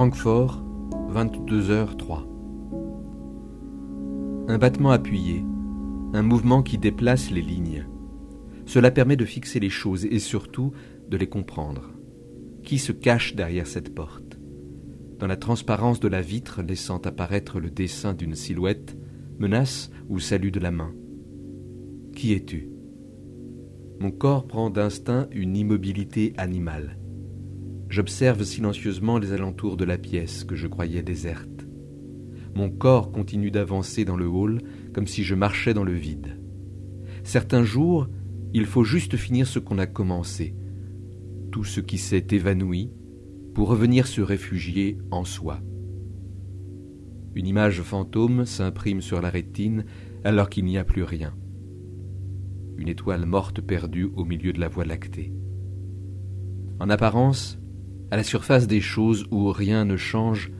Francfort, 0.00 0.64
22h03. 1.12 2.24
Un 4.48 4.56
battement 4.56 4.92
appuyé, 4.92 5.44
un 6.14 6.22
mouvement 6.22 6.62
qui 6.62 6.78
déplace 6.78 7.30
les 7.30 7.42
lignes. 7.42 7.84
Cela 8.64 8.90
permet 8.90 9.16
de 9.16 9.26
fixer 9.26 9.60
les 9.60 9.68
choses 9.68 10.06
et 10.06 10.18
surtout 10.18 10.72
de 11.10 11.18
les 11.18 11.28
comprendre. 11.28 11.90
Qui 12.62 12.78
se 12.78 12.92
cache 12.92 13.34
derrière 13.34 13.66
cette 13.66 13.94
porte? 13.94 14.38
Dans 15.18 15.26
la 15.26 15.36
transparence 15.36 16.00
de 16.00 16.08
la 16.08 16.22
vitre 16.22 16.62
laissant 16.62 17.02
apparaître 17.02 17.60
le 17.60 17.68
dessin 17.68 18.14
d'une 18.14 18.34
silhouette, 18.34 18.96
menace 19.38 19.90
ou 20.08 20.18
salut 20.18 20.50
de 20.50 20.60
la 20.60 20.70
main. 20.70 20.94
Qui 22.16 22.32
es-tu? 22.32 22.70
Mon 23.98 24.12
corps 24.12 24.46
prend 24.46 24.70
d'instinct 24.70 25.28
une 25.30 25.58
immobilité 25.58 26.32
animale. 26.38 26.96
J'observe 27.90 28.44
silencieusement 28.44 29.18
les 29.18 29.32
alentours 29.32 29.76
de 29.76 29.84
la 29.84 29.98
pièce 29.98 30.44
que 30.44 30.54
je 30.54 30.68
croyais 30.68 31.02
déserte. 31.02 31.66
Mon 32.54 32.70
corps 32.70 33.10
continue 33.10 33.50
d'avancer 33.50 34.04
dans 34.04 34.16
le 34.16 34.28
hall 34.28 34.62
comme 34.94 35.08
si 35.08 35.24
je 35.24 35.34
marchais 35.34 35.74
dans 35.74 35.82
le 35.82 35.94
vide. 35.94 36.40
Certains 37.24 37.64
jours, 37.64 38.08
il 38.54 38.66
faut 38.66 38.84
juste 38.84 39.16
finir 39.16 39.48
ce 39.48 39.58
qu'on 39.58 39.78
a 39.78 39.86
commencé, 39.86 40.54
tout 41.50 41.64
ce 41.64 41.80
qui 41.80 41.98
s'est 41.98 42.28
évanoui, 42.30 42.92
pour 43.54 43.68
revenir 43.68 44.06
se 44.06 44.20
réfugier 44.20 44.98
en 45.10 45.24
soi. 45.24 45.60
Une 47.34 47.48
image 47.48 47.82
fantôme 47.82 48.46
s'imprime 48.46 49.00
sur 49.00 49.20
la 49.20 49.30
rétine 49.30 49.84
alors 50.22 50.48
qu'il 50.48 50.64
n'y 50.64 50.78
a 50.78 50.84
plus 50.84 51.02
rien. 51.02 51.34
Une 52.76 52.88
étoile 52.88 53.26
morte 53.26 53.60
perdue 53.60 54.10
au 54.14 54.24
milieu 54.24 54.52
de 54.52 54.60
la 54.60 54.68
voie 54.68 54.84
lactée. 54.84 55.32
En 56.78 56.88
apparence, 56.88 57.59
à 58.10 58.16
la 58.16 58.24
surface 58.24 58.66
des 58.66 58.80
choses 58.80 59.26
où 59.30 59.50
rien 59.52 59.84
ne 59.84 59.96
change, 59.96 60.50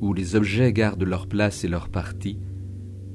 où 0.00 0.14
les 0.14 0.36
objets 0.36 0.72
gardent 0.72 1.02
leur 1.02 1.26
place 1.26 1.64
et 1.64 1.68
leur 1.68 1.88
partie, 1.88 2.38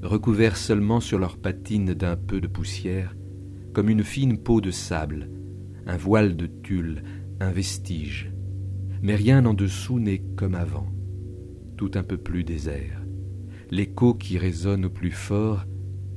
recouverts 0.03 0.57
seulement 0.57 0.99
sur 0.99 1.19
leurs 1.19 1.37
patines 1.37 1.93
d'un 1.93 2.15
peu 2.15 2.41
de 2.41 2.47
poussière, 2.47 3.15
comme 3.73 3.89
une 3.89 4.03
fine 4.03 4.37
peau 4.37 4.61
de 4.61 4.71
sable, 4.71 5.29
un 5.85 5.97
voile 5.97 6.35
de 6.35 6.47
tulle, 6.47 7.03
un 7.39 7.51
vestige. 7.51 8.31
Mais 9.01 9.15
rien 9.15 9.45
en 9.45 9.53
dessous 9.53 9.99
n'est 9.99 10.23
comme 10.35 10.55
avant, 10.55 10.87
tout 11.77 11.91
un 11.95 12.03
peu 12.03 12.17
plus 12.17 12.43
désert. 12.43 13.01
L'écho 13.69 14.13
qui 14.13 14.37
résonne 14.37 14.85
au 14.85 14.89
plus 14.89 15.11
fort 15.11 15.65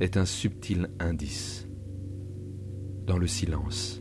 est 0.01 0.17
un 0.17 0.25
subtil 0.25 0.89
indice. 0.99 1.69
Dans 3.07 3.19
le 3.19 3.27
silence. 3.27 4.00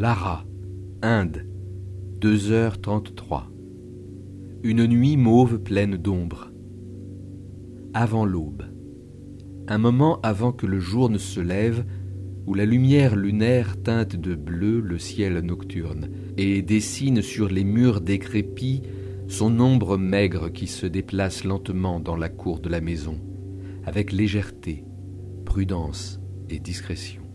Lara, 0.00 0.46
Inde, 1.02 1.46
2h33. 2.20 3.50
Une 4.62 4.86
nuit 4.86 5.18
mauve 5.18 5.58
pleine 5.58 5.98
d'ombre. 5.98 6.50
Avant 7.92 8.24
l'aube. 8.24 8.62
Un 9.68 9.76
moment 9.76 10.18
avant 10.22 10.52
que 10.52 10.64
le 10.64 10.80
jour 10.80 11.10
ne 11.10 11.18
se 11.18 11.40
lève, 11.40 11.84
où 12.46 12.54
la 12.54 12.64
lumière 12.64 13.14
lunaire 13.14 13.76
teinte 13.82 14.16
de 14.16 14.34
bleu 14.34 14.80
le 14.80 14.98
ciel 14.98 15.38
nocturne 15.40 16.08
et 16.38 16.62
dessine 16.62 17.20
sur 17.20 17.50
les 17.50 17.64
murs 17.64 18.00
décrépits 18.00 18.80
son 19.28 19.60
ombre 19.60 19.98
maigre 19.98 20.48
qui 20.48 20.66
se 20.66 20.86
déplace 20.86 21.44
lentement 21.44 22.00
dans 22.00 22.16
la 22.16 22.30
cour 22.30 22.60
de 22.60 22.70
la 22.70 22.80
maison, 22.80 23.18
avec 23.84 24.12
légèreté, 24.12 24.82
prudence 25.44 26.20
et 26.48 26.58
discrétion 26.58 27.29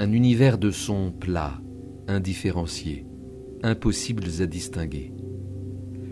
un 0.00 0.12
univers 0.12 0.56
de 0.56 0.70
sons 0.70 1.12
plats, 1.12 1.60
indifférenciés, 2.08 3.04
impossibles 3.62 4.24
à 4.40 4.46
distinguer. 4.46 5.12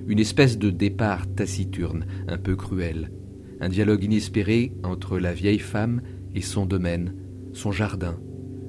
Une 0.07 0.19
espèce 0.19 0.59
de 0.59 0.69
départ 0.69 1.27
taciturne, 1.35 2.05
un 2.29 2.37
peu 2.37 2.55
cruel, 2.55 3.11
un 3.63 3.71
dialogue 3.71 4.05
inespéré 4.05 4.75
entre 4.83 5.19
la 5.19 5.33
vieille 5.33 5.59
femme 5.59 6.03
et 6.35 6.43
son 6.43 6.67
domaine, 6.67 7.15
son 7.55 7.73
jardin, 7.73 8.21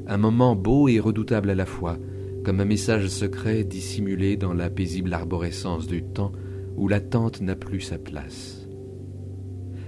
un 0.07 0.15
moment 0.15 0.55
beau 0.55 0.87
et 0.87 1.01
redoutable 1.01 1.49
à 1.49 1.55
la 1.55 1.65
fois, 1.65 1.97
comme 2.45 2.61
un 2.61 2.65
message 2.65 3.09
secret 3.09 3.65
dissimulé 3.65 4.37
dans 4.37 4.53
la 4.53 4.69
paisible 4.69 5.13
arborescence 5.13 5.85
du 5.85 6.01
temps 6.01 6.31
où 6.77 6.87
l'attente 6.87 7.41
n'a 7.41 7.57
plus 7.57 7.81
sa 7.81 7.97
place. 7.97 8.69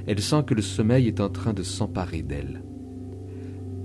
Elle 0.07 0.19
sent 0.19 0.43
que 0.45 0.55
le 0.55 0.61
sommeil 0.61 1.07
est 1.07 1.21
en 1.21 1.29
train 1.29 1.53
de 1.53 1.63
s'emparer 1.63 2.21
d'elle. 2.21 2.63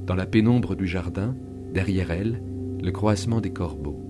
Dans 0.07 0.15
la 0.15 0.27
pénombre 0.27 0.77
du 0.77 0.87
jardin, 0.87 1.37
derrière 1.75 2.13
elle, 2.13 2.41
le 2.81 2.91
croassement 2.93 3.41
des 3.41 3.53
corbeaux. 3.53 4.01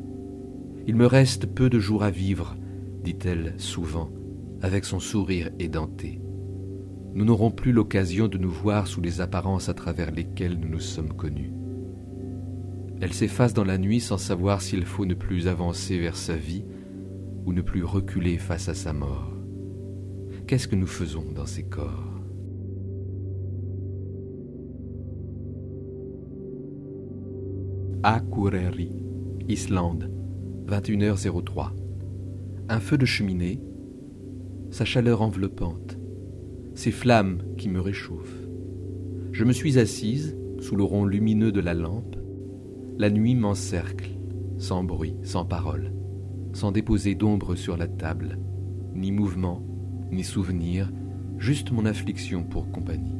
Il 0.86 0.94
me 0.94 1.06
reste 1.06 1.46
peu 1.46 1.70
de 1.70 1.80
jours 1.80 2.02
à 2.02 2.10
vivre, 2.10 2.54
dit-elle 3.02 3.54
souvent, 3.56 4.10
avec 4.60 4.84
son 4.84 5.00
sourire 5.00 5.50
édenté. 5.58 6.20
Nous 7.14 7.24
n'aurons 7.24 7.50
plus 7.50 7.72
l'occasion 7.72 8.28
de 8.28 8.36
nous 8.36 8.50
voir 8.50 8.86
sous 8.86 9.00
les 9.00 9.22
apparences 9.22 9.70
à 9.70 9.74
travers 9.74 10.10
lesquelles 10.10 10.58
nous 10.58 10.68
nous 10.68 10.80
sommes 10.80 11.14
connus. 11.14 11.52
Elle 13.00 13.14
s'efface 13.14 13.54
dans 13.54 13.64
la 13.64 13.78
nuit 13.78 14.00
sans 14.00 14.18
savoir 14.18 14.60
s'il 14.60 14.84
faut 14.84 15.06
ne 15.06 15.14
plus 15.14 15.48
avancer 15.48 15.98
vers 15.98 16.16
sa 16.16 16.36
vie 16.36 16.64
ou 17.46 17.54
ne 17.54 17.62
plus 17.62 17.84
reculer 17.84 18.36
face 18.36 18.68
à 18.68 18.74
sa 18.74 18.92
mort. 18.92 19.32
Qu'est-ce 20.46 20.68
que 20.68 20.76
nous 20.76 20.86
faisons 20.86 21.24
dans 21.34 21.46
ces 21.46 21.62
corps? 21.62 22.05
Akureyri, 28.02 28.90
Islande, 29.48 30.10
21h03. 30.68 31.70
Un 32.68 32.78
feu 32.78 32.98
de 32.98 33.06
cheminée, 33.06 33.60
sa 34.70 34.84
chaleur 34.84 35.22
enveloppante, 35.22 35.98
ses 36.74 36.90
flammes 36.90 37.42
qui 37.56 37.68
me 37.68 37.80
réchauffent. 37.80 38.46
Je 39.32 39.44
me 39.44 39.52
suis 39.52 39.78
assise 39.78 40.36
sous 40.60 40.76
le 40.76 40.84
rond 40.84 41.04
lumineux 41.04 41.52
de 41.52 41.60
la 41.60 41.74
lampe. 41.74 42.16
La 42.98 43.10
nuit 43.10 43.34
m'encercle, 43.34 44.10
sans 44.58 44.84
bruit, 44.84 45.16
sans 45.22 45.44
parole, 45.44 45.92
sans 46.52 46.72
déposer 46.72 47.14
d'ombre 47.14 47.54
sur 47.54 47.76
la 47.76 47.88
table, 47.88 48.38
ni 48.94 49.10
mouvement, 49.10 49.62
ni 50.12 50.22
souvenir, 50.22 50.92
juste 51.38 51.72
mon 51.72 51.86
affliction 51.86 52.44
pour 52.44 52.70
compagnie. 52.70 53.16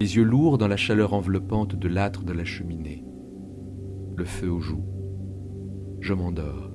Les 0.00 0.16
yeux 0.16 0.24
lourds 0.24 0.56
dans 0.56 0.68
la 0.68 0.76
chaleur 0.76 1.12
enveloppante 1.14 1.74
de 1.74 1.88
l'âtre 1.88 2.24
de 2.24 2.32
la 2.32 2.44
cheminée 2.44 3.04
le 4.18 4.24
feu 4.24 4.50
aux 4.50 4.60
joues. 4.60 4.84
Je 6.00 6.12
m'endors. 6.12 6.72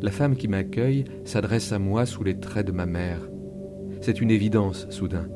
La 0.00 0.12
femme 0.12 0.36
qui 0.36 0.46
m'accueille 0.46 1.04
s'adresse 1.24 1.72
à 1.72 1.80
moi 1.80 2.06
sous 2.06 2.22
les 2.22 2.38
traits 2.38 2.66
de 2.66 2.72
ma 2.72 2.86
mère. 2.86 3.28
C'est 4.00 4.20
une 4.20 4.30
évidence, 4.30 4.88
soudain. 4.90 5.28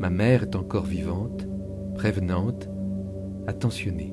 Ma 0.00 0.10
mère 0.10 0.42
est 0.42 0.56
encore 0.56 0.84
vivante, 0.84 1.46
prévenante, 1.94 2.68
attentionnée. 3.46 4.12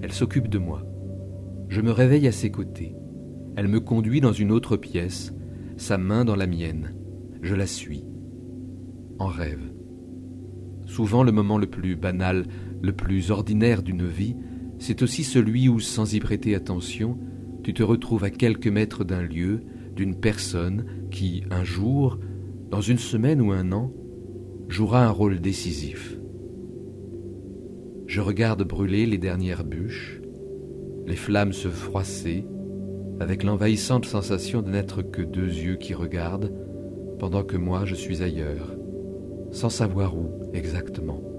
Elle 0.00 0.12
s'occupe 0.12 0.48
de 0.48 0.58
moi. 0.58 0.82
Je 1.68 1.82
me 1.82 1.90
réveille 1.90 2.26
à 2.26 2.32
ses 2.32 2.50
côtés. 2.50 2.96
Elle 3.56 3.68
me 3.68 3.80
conduit 3.80 4.22
dans 4.22 4.32
une 4.32 4.50
autre 4.50 4.78
pièce, 4.78 5.34
sa 5.76 5.98
main 5.98 6.24
dans 6.24 6.36
la 6.36 6.46
mienne. 6.46 6.94
Je 7.42 7.54
la 7.54 7.66
suis. 7.66 8.04
En 9.18 9.26
rêve. 9.26 9.72
Souvent 10.86 11.22
le 11.22 11.32
moment 11.32 11.58
le 11.58 11.66
plus 11.66 11.96
banal, 11.96 12.46
le 12.82 12.92
plus 12.92 13.30
ordinaire 13.30 13.82
d'une 13.82 14.06
vie, 14.06 14.36
c'est 14.84 15.00
aussi 15.00 15.24
celui 15.24 15.70
où, 15.70 15.80
sans 15.80 16.12
y 16.12 16.20
prêter 16.20 16.54
attention, 16.54 17.16
tu 17.62 17.72
te 17.72 17.82
retrouves 17.82 18.22
à 18.22 18.28
quelques 18.28 18.68
mètres 18.68 19.02
d'un 19.02 19.22
lieu, 19.22 19.62
d'une 19.96 20.14
personne 20.14 20.84
qui, 21.10 21.42
un 21.50 21.64
jour, 21.64 22.18
dans 22.70 22.82
une 22.82 22.98
semaine 22.98 23.40
ou 23.40 23.52
un 23.52 23.72
an, 23.72 23.90
jouera 24.68 25.06
un 25.06 25.10
rôle 25.10 25.40
décisif. 25.40 26.18
Je 28.06 28.20
regarde 28.20 28.62
brûler 28.62 29.06
les 29.06 29.16
dernières 29.16 29.64
bûches, 29.64 30.20
les 31.06 31.16
flammes 31.16 31.54
se 31.54 31.68
froisser, 31.68 32.44
avec 33.20 33.42
l'envahissante 33.42 34.04
sensation 34.04 34.60
de 34.60 34.68
n'être 34.68 35.00
que 35.00 35.22
deux 35.22 35.48
yeux 35.48 35.76
qui 35.76 35.94
regardent, 35.94 36.52
pendant 37.18 37.42
que 37.42 37.56
moi 37.56 37.86
je 37.86 37.94
suis 37.94 38.22
ailleurs, 38.22 38.76
sans 39.50 39.70
savoir 39.70 40.14
où 40.14 40.28
exactement. 40.52 41.33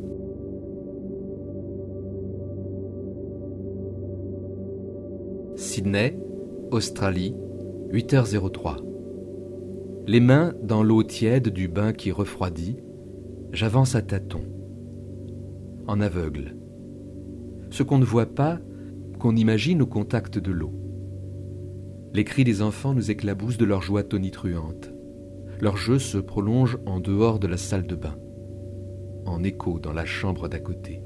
Sydney, 5.76 6.18
Australie, 6.72 7.36
8h03. 7.92 8.78
Les 10.08 10.22
mains 10.22 10.54
dans 10.64 10.84
l'eau 10.84 11.04
tiède 11.04 11.50
du 11.50 11.68
bain 11.68 11.92
qui 11.92 12.14
refroidit, 12.14 12.78
j'avance 13.52 13.94
à 13.94 14.02
tâtons, 14.02 14.46
en 15.86 16.00
aveugle. 16.00 16.56
Ce 17.72 17.84
qu'on 17.84 17.98
ne 17.98 18.06
voit 18.06 18.34
pas, 18.34 18.58
qu'on 19.20 19.36
imagine 19.36 19.82
au 19.82 19.86
contact 19.86 20.40
de 20.40 20.54
l'eau. 20.54 20.72
Les 22.14 22.24
cris 22.24 22.46
des 22.46 22.62
enfants 22.62 22.94
nous 22.94 23.12
éclaboussent 23.12 23.58
de 23.58 23.66
leur 23.66 23.82
joie 23.82 24.04
tonitruante. 24.04 24.94
Leur 25.60 25.76
jeu 25.76 26.00
se 26.00 26.20
prolonge 26.20 26.78
en 26.86 27.02
dehors 27.02 27.38
de 27.38 27.48
la 27.48 27.58
salle 27.58 27.86
de 27.86 27.96
bain, 27.96 28.16
en 29.26 29.44
écho 29.44 29.80
dans 29.80 29.92
la 29.92 30.06
chambre 30.06 30.48
d'à 30.48 30.60
côté. 30.60 31.02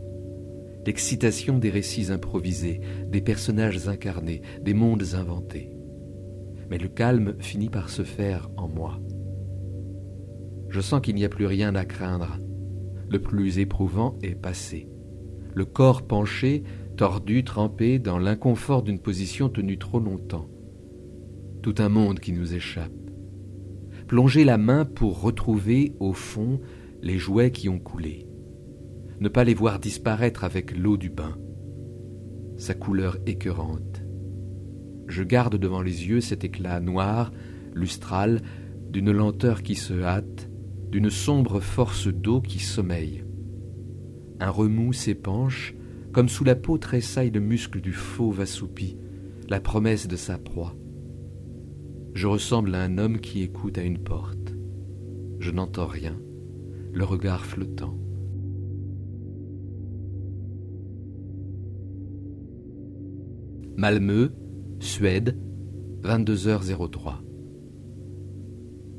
L'excitation 0.90 1.58
des 1.60 1.70
récits 1.70 2.12
improvisés, 2.12 2.82
des 3.06 3.22
personnages 3.22 3.88
incarnés, 3.88 4.42
des 4.62 4.74
mondes 4.74 5.06
inventés 5.14 5.70
mais 6.70 6.78
le 6.78 6.88
calme 6.88 7.36
finit 7.40 7.70
par 7.70 7.90
se 7.90 8.04
faire 8.04 8.50
en 8.58 8.68
moi. 8.68 9.00
Je 10.70 10.82
sens 10.82 11.02
qu'il 11.02 11.16
n'y 11.16 11.26
a 11.26 11.30
plus 11.30 11.48
rien 11.48 11.74
à 11.76 11.84
craindre. 11.84 12.38
Le 13.10 13.20
plus 13.20 13.58
éprouvant 13.58 14.18
est 14.22 14.36
passé. 14.36 14.88
Le 15.56 15.66
corps 15.66 16.04
penché, 16.04 16.64
tordu, 16.96 17.44
trempé 17.44 17.98
dans 17.98 18.20
l'inconfort 18.20 18.84
d'une 18.84 19.00
position 19.00 19.50
tenue 19.50 19.80
trop 19.80 20.00
longtemps. 20.00 20.48
Tout 21.64 21.76
un 21.80 21.90
monde 21.90 22.20
qui 22.20 22.34
nous 22.34 22.54
échappe. 22.54 22.94
Plonger 24.08 24.44
la 24.44 24.60
main 24.60 24.86
pour 24.86 25.22
retrouver, 25.22 25.96
au 26.00 26.14
fond, 26.14 26.62
les 27.02 27.18
jouets 27.18 27.52
qui 27.52 27.68
ont 27.68 27.80
coulé. 27.80 28.29
Ne 29.20 29.30
pas 29.30 29.44
les 29.44 29.54
voir 29.54 29.80
disparaître 29.80 30.44
avec 30.44 30.78
l'eau 30.78 30.98
du 30.98 31.10
bain. 31.10 31.38
Sa 32.58 32.74
couleur 32.74 33.18
écœurante 33.26 34.04
je 35.10 35.24
garde 35.24 35.58
devant 35.58 35.82
les 35.82 36.08
yeux 36.08 36.22
cet 36.22 36.44
éclat 36.44 36.80
noir, 36.80 37.32
lustral, 37.74 38.42
d'une 38.90 39.12
lenteur 39.12 39.64
qui 39.64 39.76
se 39.76 40.02
hâte, 40.02 40.50
d'une 40.92 41.10
sombre 41.10 41.60
force 41.60 42.08
d'eau 42.08 42.42
qui 42.42 42.60
sommeille. 42.60 43.24
Un 44.40 44.50
remous 44.50 44.94
s'épanche, 44.94 45.76
comme 46.14 46.30
sous 46.30 46.44
la 46.44 46.56
peau 46.56 46.78
tressaille 46.78 47.32
le 47.32 47.40
muscle 47.40 47.82
du 47.82 47.92
fauve 47.92 48.40
assoupi, 48.40 48.98
la 49.50 49.60
promesse 49.60 50.08
de 50.08 50.16
sa 50.16 50.38
proie. 50.38 50.76
Je 52.14 52.28
ressemble 52.28 52.74
à 52.76 52.82
un 52.82 52.98
homme 52.98 53.20
qui 53.20 53.42
écoute 53.42 53.78
à 53.78 53.84
une 53.84 54.00
porte. 54.00 54.56
Je 55.40 55.52
n'entends 55.52 55.88
rien, 55.88 56.20
le 56.94 57.04
regard 57.04 57.46
flottant. 57.46 57.98
Malmeux, 63.80 64.34
Suède, 64.82 65.38
22h03. 66.04 67.22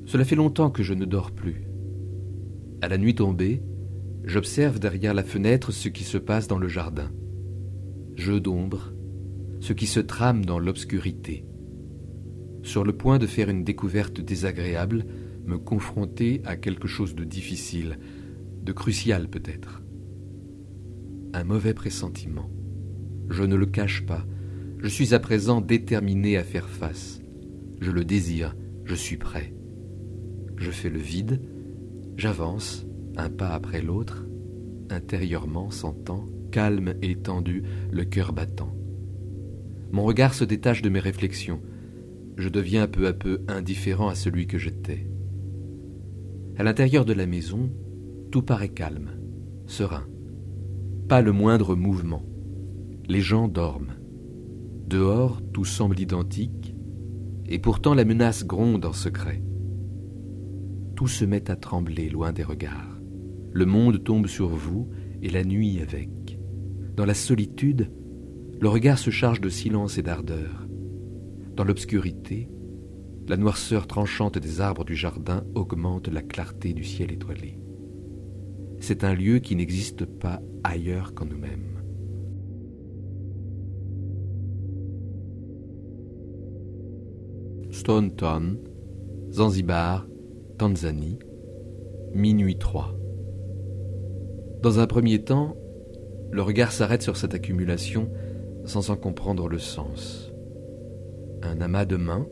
Cela 0.07 0.25
fait 0.25 0.37
longtemps 0.37 0.71
que 0.71 0.83
je 0.83 0.95
ne 0.95 1.05
dors 1.05 1.33
plus. 1.33 1.67
À 2.81 2.89
la 2.89 2.97
nuit 2.97 3.15
tombée, 3.15 3.63
j'observe 4.25 4.81
derrière 4.81 5.13
la 5.13 5.23
fenêtre 5.23 5.71
ce 5.71 5.91
qui 5.91 6.03
se 6.03 6.17
passe 6.17 6.49
dans 6.49 6.57
le 6.57 6.67
jardin. 6.67 7.11
Jeu 8.17 8.41
d'ombre, 8.41 8.95
ce 9.61 9.75
qui 9.75 9.85
se 9.85 10.01
trame 10.01 10.47
dans 10.47 10.59
l'obscurité. 10.59 11.45
Sur 12.63 12.83
le 12.83 12.97
point 12.97 13.19
de 13.19 13.27
faire 13.27 13.51
une 13.51 13.65
découverte 13.65 14.23
désagréable, 14.23 15.05
me 15.45 15.59
confronter 15.59 16.41
à 16.47 16.57
quelque 16.57 16.89
chose 16.89 17.15
de 17.15 17.25
difficile, 17.25 17.99
de 18.63 18.73
crucial 18.73 19.29
peut-être. 19.29 19.83
Un 21.35 21.45
mauvais 21.45 21.75
pressentiment. 21.75 22.51
Je 23.29 23.43
ne 23.43 23.57
le 23.57 23.67
cache 23.67 24.07
pas, 24.07 24.25
je 24.83 24.89
suis 24.89 25.15
à 25.15 25.19
présent 25.19 25.61
déterminé 25.61 26.39
à 26.39 26.43
faire 26.43 26.69
face. 26.69 27.21
Je 27.81 27.91
le 27.91 28.03
désire, 28.03 28.57
je 28.85 28.95
suis 28.95 29.19
prêt. 29.19 29.53
Je 30.57 30.71
fais 30.71 30.89
le 30.89 30.99
vide, 30.99 31.43
j'avance, 32.17 32.87
un 33.17 33.29
pas 33.29 33.51
après 33.51 33.83
l'autre, 33.83 34.27
intérieurement 34.89 35.71
sentant, 35.71 36.25
calme 36.51 36.95
et 37.03 37.15
tendu, 37.15 37.63
le 37.93 38.05
cœur 38.05 38.33
battant. 38.33 38.75
Mon 39.93 40.05
regard 40.05 40.33
se 40.33 40.45
détache 40.45 40.81
de 40.81 40.89
mes 40.89 41.01
réflexions. 41.01 41.61
Je 42.37 42.49
deviens 42.49 42.87
peu 42.87 43.07
à 43.07 43.13
peu 43.13 43.43
indifférent 43.49 44.09
à 44.09 44.15
celui 44.15 44.47
que 44.47 44.57
j'étais. 44.57 45.07
À 46.57 46.63
l'intérieur 46.63 47.05
de 47.05 47.13
la 47.13 47.27
maison, 47.27 47.71
tout 48.31 48.43
paraît 48.43 48.71
calme, 48.71 49.11
serein. 49.67 50.07
Pas 51.07 51.21
le 51.21 51.33
moindre 51.33 51.75
mouvement. 51.75 52.25
Les 53.09 53.21
gens 53.21 53.49
dorment. 53.49 54.00
Dehors, 54.91 55.41
tout 55.53 55.65
semble 55.65 56.01
identique, 56.01 56.75
et 57.47 57.61
pourtant 57.61 57.95
la 57.95 58.05
menace 58.05 58.45
gronde 58.45 58.85
en 58.85 58.93
secret. 58.93 59.41
Tout 60.97 61.07
se 61.07 61.25
met 61.25 61.49
à 61.49 61.55
trembler 61.55 62.09
loin 62.09 62.33
des 62.33 62.43
regards. 62.43 62.99
Le 63.53 63.67
monde 63.67 64.03
tombe 64.03 64.27
sur 64.27 64.49
vous 64.49 64.91
et 65.23 65.29
la 65.29 65.45
nuit 65.45 65.81
avec. 65.81 66.41
Dans 66.97 67.05
la 67.05 67.15
solitude, 67.15 67.93
le 68.61 68.69
regard 68.69 68.99
se 68.99 69.11
charge 69.11 69.41
de 69.41 69.49
silence 69.49 69.97
et 69.97 70.03
d'ardeur. 70.03 70.67
Dans 71.55 71.63
l'obscurité, 71.63 72.51
la 73.29 73.37
noirceur 73.37 73.87
tranchante 73.87 74.39
des 74.39 74.61
arbres 74.61 74.85
du 74.85 74.97
jardin 74.97 75.45
augmente 75.55 76.09
la 76.09 76.23
clarté 76.23 76.73
du 76.73 76.83
ciel 76.83 77.13
étoilé. 77.13 77.61
C'est 78.81 79.05
un 79.05 79.15
lieu 79.15 79.39
qui 79.39 79.55
n'existe 79.55 80.05
pas 80.05 80.43
ailleurs 80.65 81.15
qu'en 81.15 81.27
nous-mêmes. 81.27 81.70
Zanzibar, 89.33 90.07
Tanzanie, 90.59 91.19
minuit 92.15 92.57
3. 92.57 92.95
Dans 94.63 94.79
un 94.79 94.87
premier 94.87 95.25
temps, 95.25 95.57
le 96.31 96.41
regard 96.41 96.71
s'arrête 96.71 97.03
sur 97.03 97.17
cette 97.17 97.35
accumulation 97.35 98.09
sans 98.65 98.91
en 98.91 98.97
comprendre 98.97 99.49
le 99.49 99.59
sens. 99.59 100.33
Un 101.43 101.61
amas 101.61 101.85
de 101.85 101.97
mains, 101.97 102.29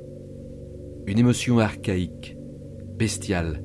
une 1.07 1.19
émotion 1.19 1.59
archaïque, 1.59 2.37
bestiale, 2.97 3.65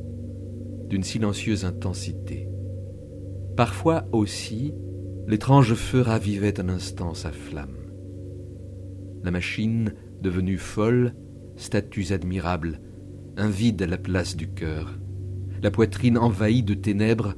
d'une 0.89 1.03
silencieuse 1.03 1.63
intensité. 1.63 2.49
Parfois 3.55 4.05
aussi, 4.11 4.73
l'étrange 5.27 5.75
feu 5.75 6.01
ravivait 6.01 6.59
un 6.59 6.69
instant 6.69 7.13
sa 7.13 7.31
flamme. 7.31 7.91
La 9.23 9.29
machine, 9.29 9.93
devenue 10.21 10.57
folle, 10.57 11.13
statues 11.55 12.11
admirables, 12.11 12.81
un 13.37 13.49
vide 13.49 13.81
à 13.81 13.87
la 13.87 13.97
place 13.97 14.35
du 14.35 14.49
cœur, 14.49 14.99
la 15.61 15.71
poitrine 15.71 16.17
envahie 16.17 16.63
de 16.63 16.73
ténèbres, 16.73 17.35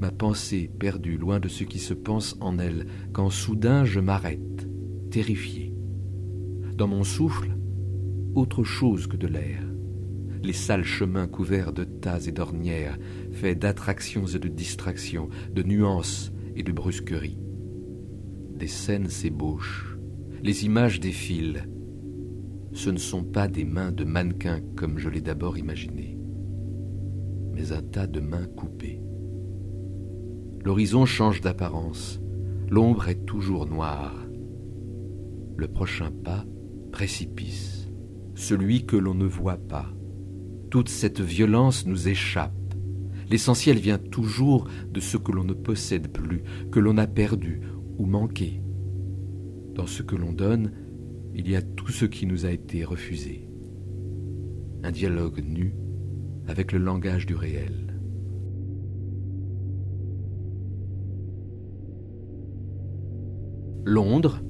ma 0.00 0.10
pensée 0.10 0.70
perdue 0.78 1.16
loin 1.16 1.40
de 1.40 1.48
ce 1.48 1.64
qui 1.64 1.78
se 1.78 1.94
pense 1.94 2.36
en 2.40 2.58
elle, 2.58 2.86
quand 3.12 3.30
soudain 3.30 3.84
je 3.84 4.00
m'arrête, 4.00 4.68
terrifié. 5.10 5.74
Dans 6.76 6.88
mon 6.88 7.04
souffle, 7.04 7.56
autre 8.34 8.64
chose 8.64 9.06
que 9.06 9.16
de 9.16 9.26
l'air. 9.26 9.62
Les 10.42 10.52
sales 10.52 10.84
chemins 10.84 11.28
couverts 11.28 11.72
de 11.72 11.84
tas 11.84 12.26
et 12.26 12.32
d'ornières, 12.32 12.98
faits 13.32 13.58
d'attractions 13.58 14.26
et 14.26 14.38
de 14.38 14.48
distractions, 14.48 15.28
de 15.52 15.62
nuances 15.62 16.32
et 16.56 16.62
de 16.62 16.72
brusqueries. 16.72 17.38
Des 18.54 18.66
scènes 18.66 19.08
s'ébauchent, 19.08 19.96
les 20.42 20.64
images 20.64 20.98
défilent, 20.98 21.68
ce 22.72 22.90
ne 22.90 22.98
sont 22.98 23.24
pas 23.24 23.48
des 23.48 23.64
mains 23.64 23.92
de 23.92 24.04
mannequin 24.04 24.60
comme 24.76 24.98
je 24.98 25.08
l'ai 25.08 25.20
d'abord 25.20 25.58
imaginé, 25.58 26.18
mais 27.52 27.72
un 27.72 27.82
tas 27.82 28.06
de 28.06 28.20
mains 28.20 28.46
coupées. 28.46 29.02
L'horizon 30.64 31.04
change 31.04 31.40
d'apparence, 31.40 32.20
l'ombre 32.70 33.08
est 33.08 33.26
toujours 33.26 33.66
noire. 33.66 34.26
Le 35.56 35.68
prochain 35.68 36.10
pas, 36.24 36.44
précipice, 36.92 37.90
celui 38.34 38.86
que 38.86 38.96
l'on 38.96 39.14
ne 39.14 39.26
voit 39.26 39.58
pas. 39.58 39.92
Toute 40.70 40.88
cette 40.88 41.20
violence 41.20 41.86
nous 41.86 42.08
échappe. 42.08 42.52
L'essentiel 43.28 43.78
vient 43.78 43.98
toujours 43.98 44.68
de 44.90 45.00
ce 45.00 45.16
que 45.16 45.32
l'on 45.32 45.44
ne 45.44 45.52
possède 45.52 46.08
plus, 46.08 46.42
que 46.70 46.80
l'on 46.80 46.96
a 46.96 47.06
perdu 47.06 47.60
ou 47.98 48.06
manqué. 48.06 48.62
Dans 49.74 49.86
ce 49.86 50.02
que 50.02 50.16
l'on 50.16 50.32
donne, 50.32 50.72
il 51.34 51.48
y 51.48 51.56
a 51.56 51.62
tout 51.62 51.90
ce 51.90 52.04
qui 52.04 52.26
nous 52.26 52.46
a 52.46 52.50
été 52.50 52.84
refusé. 52.84 53.48
Un 54.82 54.90
dialogue 54.90 55.42
nu 55.44 55.74
avec 56.46 56.72
le 56.72 56.78
langage 56.78 57.26
du 57.26 57.34
réel. 57.34 57.96
Londres, 63.84 64.40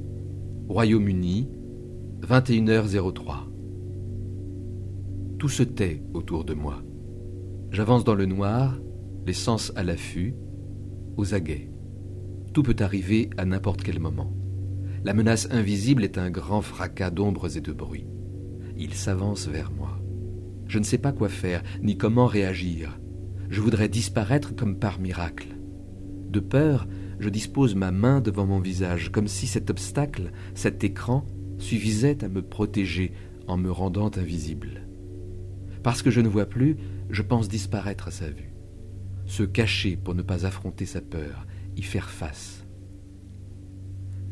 Royaume-Uni, 0.68 1.48
21h03. 2.20 3.48
Tout 5.38 5.48
se 5.48 5.62
tait 5.62 6.02
autour 6.14 6.44
de 6.44 6.54
moi. 6.54 6.82
J'avance 7.70 8.04
dans 8.04 8.14
le 8.14 8.26
noir, 8.26 8.78
les 9.26 9.32
sens 9.32 9.72
à 9.76 9.82
l'affût, 9.82 10.34
aux 11.16 11.34
aguets. 11.34 11.70
Tout 12.52 12.62
peut 12.62 12.76
arriver 12.80 13.30
à 13.38 13.44
n'importe 13.44 13.82
quel 13.82 13.98
moment. 13.98 14.32
La 15.04 15.14
menace 15.14 15.48
invisible 15.50 16.04
est 16.04 16.16
un 16.16 16.30
grand 16.30 16.62
fracas 16.62 17.10
d'ombres 17.10 17.56
et 17.56 17.60
de 17.60 17.72
bruits. 17.72 18.06
Il 18.76 18.94
s'avance 18.94 19.48
vers 19.48 19.72
moi. 19.72 19.98
Je 20.68 20.78
ne 20.78 20.84
sais 20.84 20.98
pas 20.98 21.10
quoi 21.10 21.28
faire, 21.28 21.64
ni 21.82 21.98
comment 21.98 22.26
réagir. 22.26 23.00
Je 23.50 23.60
voudrais 23.60 23.88
disparaître 23.88 24.54
comme 24.54 24.78
par 24.78 25.00
miracle. 25.00 25.48
De 26.30 26.38
peur, 26.38 26.86
je 27.18 27.28
dispose 27.28 27.74
ma 27.74 27.90
main 27.90 28.20
devant 28.20 28.46
mon 28.46 28.60
visage, 28.60 29.10
comme 29.10 29.26
si 29.26 29.48
cet 29.48 29.70
obstacle, 29.70 30.30
cet 30.54 30.84
écran, 30.84 31.26
suffisait 31.58 32.24
à 32.24 32.28
me 32.28 32.40
protéger 32.40 33.12
en 33.48 33.56
me 33.56 33.72
rendant 33.72 34.10
invisible. 34.16 34.86
Parce 35.82 36.02
que 36.02 36.12
je 36.12 36.20
ne 36.20 36.28
vois 36.28 36.46
plus, 36.46 36.76
je 37.10 37.22
pense 37.22 37.48
disparaître 37.48 38.06
à 38.06 38.12
sa 38.12 38.30
vue. 38.30 38.54
Se 39.26 39.42
cacher 39.42 39.96
pour 39.96 40.14
ne 40.14 40.22
pas 40.22 40.46
affronter 40.46 40.86
sa 40.86 41.00
peur, 41.00 41.46
y 41.76 41.82
faire 41.82 42.08
face. 42.08 42.61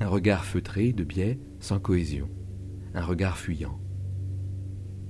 Un 0.00 0.08
regard 0.08 0.46
feutré, 0.46 0.92
de 0.92 1.04
biais, 1.04 1.38
sans 1.60 1.78
cohésion. 1.78 2.28
Un 2.94 3.04
regard 3.04 3.36
fuyant. 3.36 3.78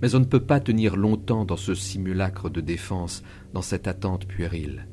Mais 0.02 0.14
on 0.16 0.20
ne 0.20 0.24
peut 0.24 0.44
pas 0.44 0.58
tenir 0.58 0.96
longtemps 0.96 1.44
dans 1.44 1.56
ce 1.56 1.74
simulacre 1.74 2.50
de 2.50 2.60
défense, 2.60 3.22
dans 3.52 3.62
cette 3.62 3.86
attente 3.86 4.26
puérile. 4.26 4.88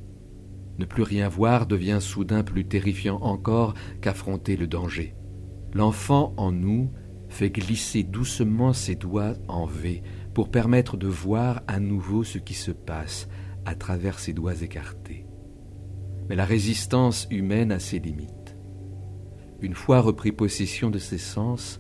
Ne 0.78 0.86
plus 0.86 1.02
rien 1.02 1.28
voir 1.28 1.66
devient 1.66 1.98
soudain 2.00 2.44
plus 2.44 2.66
terrifiant 2.66 3.18
encore 3.22 3.74
qu'affronter 4.00 4.56
le 4.56 4.68
danger. 4.68 5.16
L'enfant 5.74 6.34
en 6.38 6.52
nous 6.52 6.92
fait 7.30 7.50
glisser 7.50 8.04
doucement 8.04 8.74
ses 8.74 8.96
doigts 8.96 9.34
en 9.48 9.66
V 9.66 10.04
pour 10.36 10.52
permettre 10.52 10.96
de 10.98 11.08
voir 11.08 11.64
à 11.68 11.80
nouveau 11.80 12.24
ce 12.24 12.38
qui 12.38 12.54
se 12.54 12.72
passe 12.72 13.28
à 13.66 13.74
travers 13.74 14.20
ses 14.20 14.34
doigts 14.34 14.62
écartés. 14.62 15.26
Mais 16.30 16.36
la 16.36 16.46
résistance 16.46 17.28
humaine 17.32 17.72
a 17.72 17.80
ses 17.80 18.00
limites. 18.00 18.37
Une 19.60 19.74
fois 19.74 20.02
repris 20.02 20.32
possession 20.32 20.90
de 20.90 21.00
ses 21.00 21.18
sens, 21.18 21.80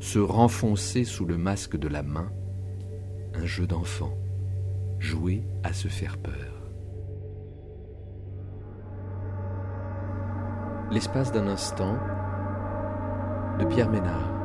se 0.00 0.18
renfoncer 0.18 1.04
sous 1.04 1.24
le 1.24 1.38
masque 1.38 1.76
de 1.76 1.88
la 1.88 2.02
main, 2.02 2.30
un 3.34 3.46
jeu 3.46 3.66
d'enfant, 3.66 4.16
jouer 4.98 5.42
à 5.62 5.72
se 5.72 5.88
faire 5.88 6.18
peur. 6.18 6.52
L'espace 10.90 11.32
d'un 11.32 11.48
instant 11.48 11.96
de 13.58 13.64
Pierre 13.64 13.90
Ménard. 13.90 14.35